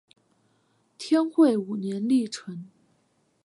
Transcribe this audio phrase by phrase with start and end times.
[0.97, 2.67] 天会五年历成。